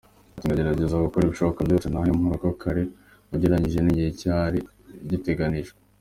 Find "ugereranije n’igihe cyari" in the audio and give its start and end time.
3.33-4.59